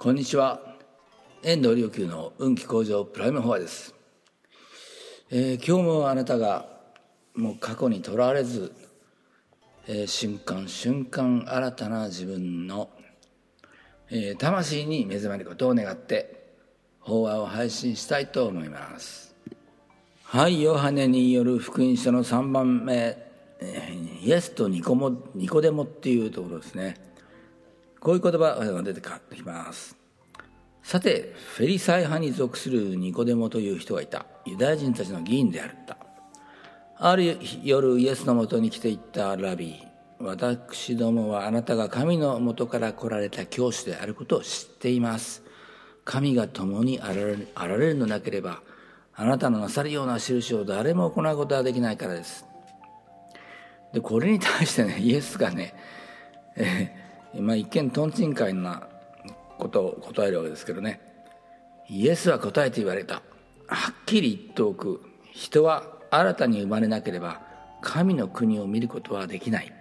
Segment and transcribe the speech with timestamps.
[0.00, 0.60] こんにちは。
[1.42, 3.96] 遠藤良久の運気向上プライムフォアです、
[5.28, 6.68] えー、今日もあなたが
[7.34, 8.72] もう過去にとらわれず、
[9.88, 12.90] えー、瞬間瞬間新たな自分の、
[14.08, 16.46] えー、魂に目覚めることを願って
[17.00, 19.34] 法話を配信したいと思います。
[20.22, 23.18] はいヨハネによる福音書の3番目、
[23.60, 27.07] えイエスとニコモニコデモっていうところですね。
[28.00, 29.00] こういう言葉が出て
[29.34, 29.96] きます。
[30.82, 34.26] さて、フェリサイ派に属するニコデモという人がいた。
[34.46, 35.98] ユダヤ人たちの議員であった。
[36.96, 39.88] ある夜、イエスのもとに来ていったラビー。
[40.20, 45.42] 私どもはあなたが神のもとから来られた教師であることを知っています。
[46.04, 48.62] 神が共にあられるのなければ、
[49.14, 52.46] あなたのなさるような印を誰も行うことはできないからです。
[53.92, 55.74] で、これに対してね、イエスがね、
[56.56, 57.07] えー
[57.40, 58.86] まあ、一見とんちんかいな
[59.58, 61.00] ことを答えるわけですけどね。
[61.88, 63.22] イエスは答えて言われた。
[63.66, 65.02] はっきり言っておく。
[65.32, 67.40] 人は新たに生まれなければ
[67.80, 69.72] 神の国を見ることはできない。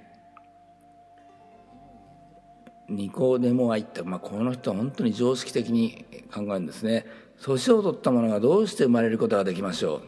[2.89, 7.05] ニコデモは言った、まあ、この人は本当に常識的に考えるんですね。
[7.41, 10.01] 年を取った者がどうして生まれることができましょ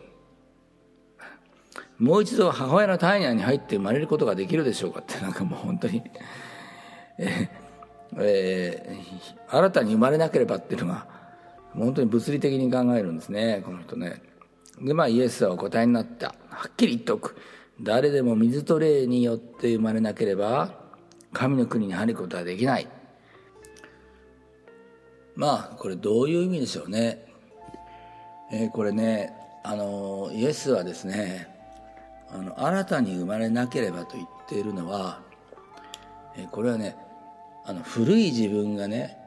[2.00, 2.04] う。
[2.04, 6.02] もう一度母親の体内に入って生まれることができるでしょうかってなんかもう本当に
[8.18, 11.06] えー、新たに生まれなければっていうのが
[11.76, 14.22] 本当に物理的に考えるんですねこの人ね。
[14.82, 16.34] でまあイエスはお答えになった。
[16.50, 17.36] はっきり言っておく。
[17.82, 20.74] 誰でも水と霊によって生まれなければ
[21.34, 22.88] 神の国に入ることはできない。
[25.36, 27.26] まあこれどういう意味でしょうね、
[28.52, 31.48] えー、これねあのイエスはですね
[32.30, 35.22] あの新たに生まれなければと言っているのは、
[36.36, 36.96] え、これはね
[37.66, 39.18] あの古い自分がね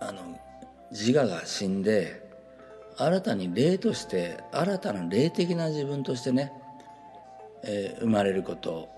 [0.00, 0.22] あの
[0.90, 2.28] 自我が死んで
[2.96, 6.52] 新たに霊として新たな霊的な自分としてね、
[7.62, 8.88] えー、生まれること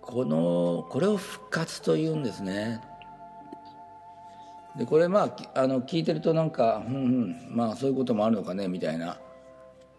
[0.00, 2.80] このこれを復活というんですね。
[4.76, 9.18] でこれまああの聞いてるとなんか、うんうん、まあそういうこともあるのかねみたいな、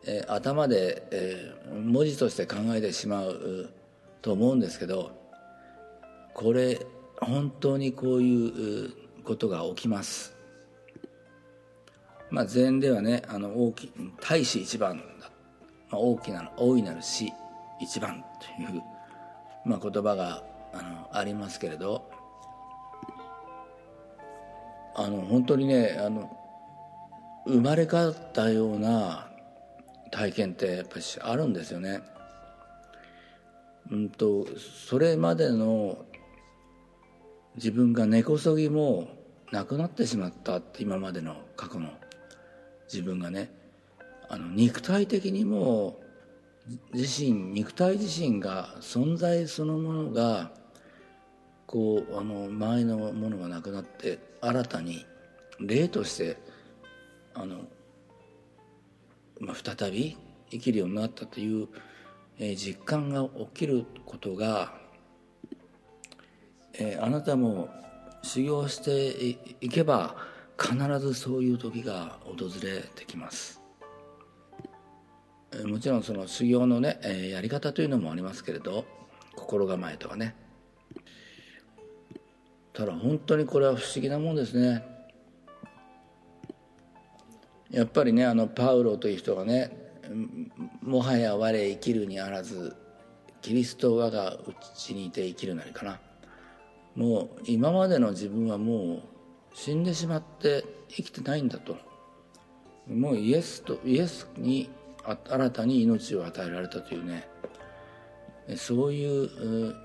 [0.05, 3.69] えー、頭で、えー、文字として考えてしまう
[4.21, 5.11] と思うんですけど
[6.35, 6.79] これ
[7.19, 10.35] 本当にこういうことが起きます。
[12.29, 15.31] まあ、禅ではねあの大き大死一番だ、
[15.89, 17.31] まあ、大きな大いなる死
[17.79, 18.23] 一番
[18.57, 18.81] という、
[19.65, 22.09] まあ、言葉があのありますけれど
[24.95, 26.35] あの本当にねあの
[27.45, 29.29] 生まれ変わったような
[30.11, 32.01] 体験ってやっぱりあるんですよね。
[33.89, 34.45] うんと
[34.87, 35.97] それまでの
[37.57, 39.09] 自分が根こそぎも
[39.51, 41.89] なくなってしまったって今までの過去の
[42.85, 43.51] 自分がね
[44.29, 45.99] あの肉体的にも
[46.93, 50.51] 自身肉体自身が存在そのものが
[51.65, 55.05] こうあの前のものがなくなって新たに
[55.59, 56.37] 霊として
[57.33, 57.61] あの、
[59.39, 60.17] まあ、再び
[60.51, 61.67] 生きるようになったという、
[62.37, 64.73] えー、実感が起きることが
[66.79, 67.69] えー、あなたも
[68.21, 70.15] 修行していけば
[70.59, 73.61] 必ずそういう時が訪れてきます、
[75.65, 78.85] もちろんその修行のね、え、やり方というのもありますけれど
[79.35, 80.35] 心構えとかね。
[82.73, 84.83] ただ本当にこれは不思議なもんですね。
[87.71, 89.71] やっぱりねあのパウロという人がね
[90.81, 92.75] もはや我生きるにあらず
[93.41, 95.99] キリスト我がうちにいて生きるなりかな。
[96.97, 99.01] もう今までの自分はもう
[99.53, 101.77] 死んでしまって生きてないんだと。
[102.87, 104.67] もうイエスとイエスに
[105.05, 107.29] 新たに命を与えられたというね。
[108.55, 109.75] そういう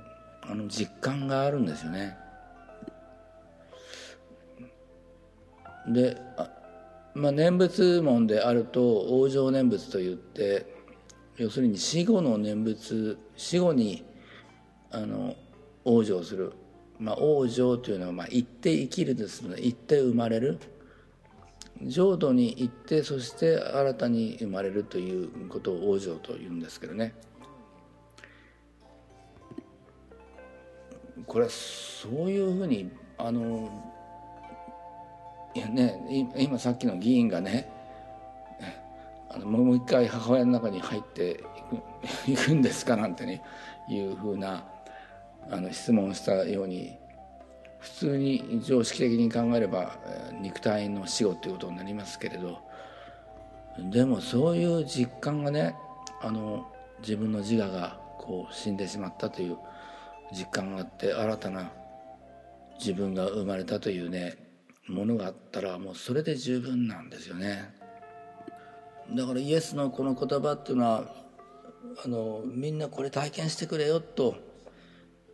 [0.41, 2.17] あの実感があるんですよね。
[5.89, 6.17] で
[7.15, 10.65] まあ、念仏門であると往生念仏といって
[11.37, 14.03] 要するに死後の念仏死後に
[14.91, 15.35] あの
[15.85, 16.55] 往生する。
[17.03, 20.59] まあ、往生というのは、まあ、行って生きるですので行って生まれる。
[21.85, 27.13] 浄土に行ってそして新たに生まれるということを往生というんですけどね。
[31.27, 33.69] これはそういうふうにあの
[35.55, 37.69] いやね今さっきの議員がね
[39.29, 41.43] あのもう一回母親の中に入って
[42.27, 43.43] いくんですかなんてね
[43.89, 44.65] いうふうな
[45.51, 46.97] あの質問したように
[47.81, 49.99] 普通に常識的に考えれば
[50.41, 52.61] 肉体の死後ということになりますけれど
[53.91, 55.75] でもそういう実感がね
[56.21, 56.67] あの
[57.01, 59.59] 自分の自我がこう死んでしまったという
[60.33, 61.73] 実感があって新たな
[62.79, 64.37] 自分が生まれたというね
[64.89, 67.75] ものがあったらもうそれで十分なんですよね。
[69.15, 71.05] だからイエスのこの言葉っていうのは
[72.05, 74.37] あのみんなこれ体験してくれよと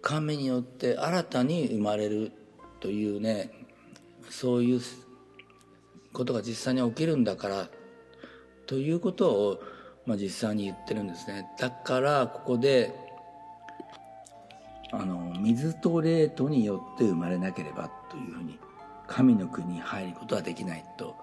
[0.03, 2.33] 神によって新たに生まれる
[2.81, 3.51] というね
[4.31, 4.81] そういう
[6.13, 7.69] ことが実際に起きるんだから
[8.67, 9.63] ということを、
[10.07, 12.95] まあ、実際に言ってるんですねだからここで
[14.93, 18.59] あの水と霊とによって生まれなければというふうに
[19.07, 21.17] 神の国に入ることはできないと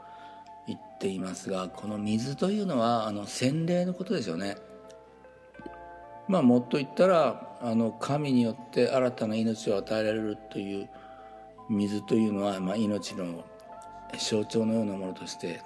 [0.68, 4.58] 言っていますがこの水というのはあの洗礼のことですよね。
[6.28, 10.90] まあもっと言ったらあの神によって新たな命を与えられるという
[11.70, 13.44] 水というのは、まあ、命の
[14.18, 15.62] 象徴のようなものとして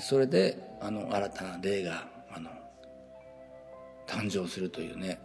[0.00, 2.50] それであの新たな霊があの
[4.06, 5.18] 誕生するというね、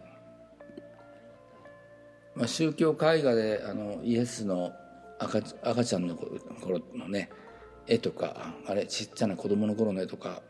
[2.35, 4.71] まあ、宗教絵画であのイエスの
[5.19, 7.29] 赤赤ちゃんの頃のね
[7.87, 10.41] 絵とかあれちっちゃな子供の頃の絵とか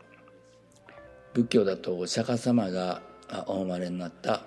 [1.34, 3.02] 仏教だとお釈迦様が
[3.46, 4.42] お生まれになった、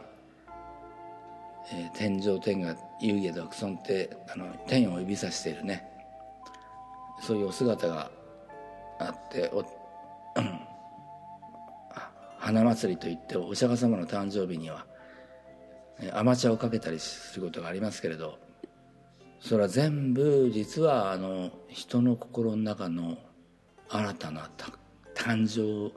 [1.71, 5.87] えー、天上天下遊戯独尊ってあの天を指さしているね。
[7.21, 8.09] そういうお姿が
[8.99, 9.63] あってお
[12.39, 14.85] 花祭りといってお釈迦様の誕生日には
[16.13, 18.39] 甘茶をかけたりすることがありますけれど
[19.39, 23.17] それは全部実はあの人の心の中の
[23.89, 24.49] 新たな
[25.15, 25.91] 誕生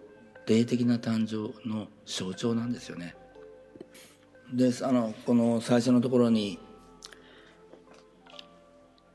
[0.47, 3.15] 霊的な誕生の象徴なんですよね。
[4.53, 6.59] であのこの最初のところに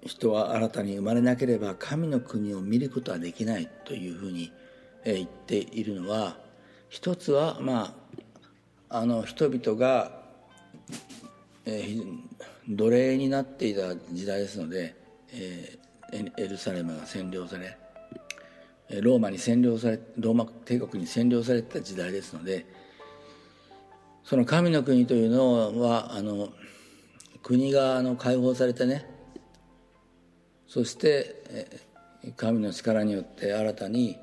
[0.06, 4.52] 人は新たに生まれなければ神の国を見ることはできないというふうに
[5.06, 6.38] 言っているのは
[6.90, 7.96] 一つはま
[8.90, 10.12] ああの人々が、
[11.66, 12.18] えー、
[12.68, 14.96] 奴隷になっていた時代ですので、
[15.32, 17.78] えー、エルサレムが占領され
[19.02, 22.66] ローマに占領されローマ帝国に占領された時代ですので
[24.24, 26.50] その神の国というのはあの
[27.44, 29.10] 国があの解放されてね
[30.68, 31.80] そして
[32.36, 34.18] 神の力によって新たに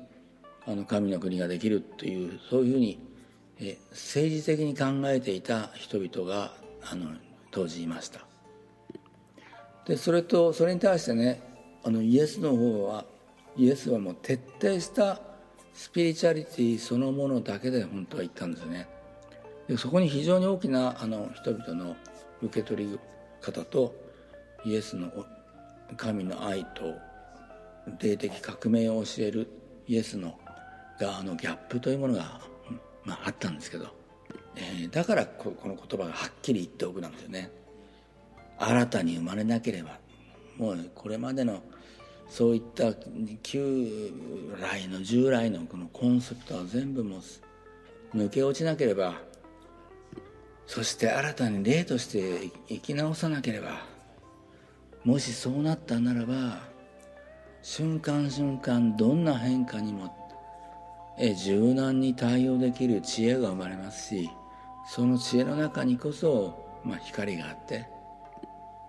[0.65, 2.99] あの神の国ができるというそういうふうに
[3.91, 6.51] 政治的に考えていた人々が
[6.89, 7.15] あの
[7.51, 8.21] 当時いました。
[9.85, 11.41] でそれとそれに対してね
[11.83, 13.05] あのイエスの方は
[13.57, 15.19] イエスはもう徹底した
[15.73, 18.87] スピリチュアリティそのものだけで本当は言ったんですよね。
[19.67, 21.95] でそこに非常に大きなあの人々の
[22.41, 22.99] 受け取り
[23.41, 23.93] 方と
[24.65, 25.11] イエスの
[25.95, 26.95] 神の愛と
[27.99, 29.49] 霊的革命を教える
[29.87, 30.37] イエスの
[30.99, 32.41] があのギャップというものが、
[33.03, 33.87] まあ、あったんですけど、
[34.55, 37.51] えー、だからこの言葉がはっきり言っておくなんですよね。
[38.59, 39.99] 新たに生まれなければ
[40.57, 41.61] もうこれまでの
[42.29, 42.93] そういった
[43.41, 44.11] 旧
[44.59, 47.21] 来の従来のこのコンセプトは全部も
[48.15, 49.15] 抜け落ちなければ
[50.65, 53.85] そして新たに霊として生き直さなければ
[55.03, 56.59] もしそうなったならば
[57.61, 60.13] 瞬間瞬間どんな変化にも
[61.45, 64.29] 柔軟に対応できる知恵が生まれますし
[64.89, 67.87] その知恵の中にこそ、まあ、光があって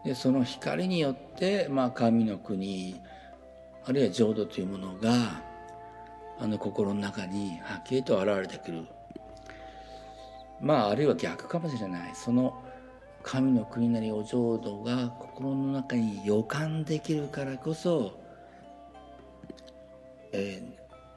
[0.05, 3.01] でその光によって、まあ、神の国
[3.89, 5.41] あるいは浄土というものが
[6.39, 8.85] あの心の中にはっきりと現れてくる。
[10.61, 12.15] まああるいは逆かもしれない。
[12.15, 12.63] その
[13.23, 18.13] 神の国なりお浄土が心の中に予感できるからこそ、
[20.33, 20.63] え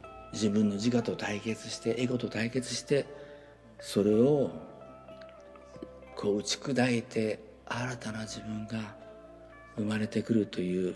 [0.02, 3.06] ー、自分の自我と対決してエゴと対決して
[3.82, 4.50] それを
[6.16, 8.96] こう打ち砕いて新たな自分が
[9.76, 10.96] 生まれてくるという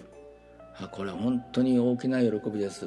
[0.80, 2.86] あこれ本当に大きな喜びです。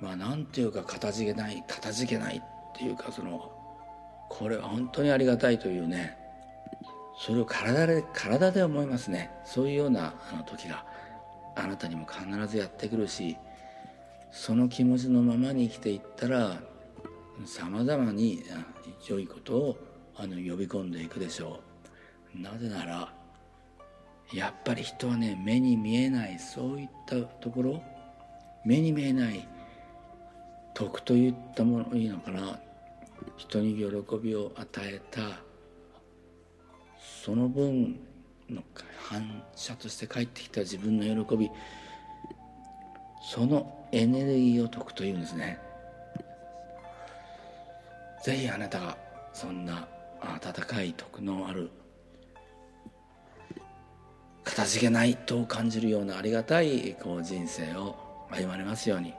[0.00, 2.42] まあなんていうか片付けない片付けないっ
[2.74, 3.52] ていうかその
[4.30, 6.16] これは本当にありがたいというね
[7.18, 9.30] それを体で体で思いますね。
[9.44, 10.86] そういうようなあの時が
[11.56, 13.36] あなたにも必ずやってくるし
[14.30, 16.62] その気持ちのままに生きていったら
[17.44, 18.42] さまざまに
[19.08, 19.78] 良いことを
[20.16, 21.60] あの呼び込んでいくでしょ
[22.34, 22.40] う。
[22.40, 23.12] なぜなら
[24.32, 27.82] やっぱり人はね目に見えないそういったところ
[28.64, 29.48] 目に見えない
[30.74, 32.58] 徳といったものいいのかな。
[33.36, 33.84] 人に喜
[34.22, 35.20] びを与えた
[36.98, 38.00] その分
[38.48, 38.62] の
[39.08, 41.50] 反射として帰ってきた自分の喜び
[43.22, 45.58] そのエネルギーを解くというんですね。
[48.24, 48.96] ぜひあなたが
[49.32, 49.88] そんな
[50.20, 51.70] 温かい徳のある
[54.50, 57.96] かたじけないと感じるようなありがたいこう人生を
[58.30, 59.14] 歩まれますように。